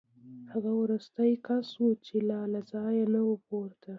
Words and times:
هغه 0.51 0.71
وروستی 0.83 1.31
کس 1.47 1.67
و 1.81 1.85
چې 2.05 2.15
لا 2.29 2.41
له 2.53 2.61
ځایه 2.71 3.05
نه 3.13 3.21
و 3.27 3.31
پورته 3.47 3.89